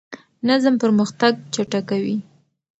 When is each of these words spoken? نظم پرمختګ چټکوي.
نظم 0.47 0.73
پرمختګ 0.83 1.33
چټکوي. 1.53 2.17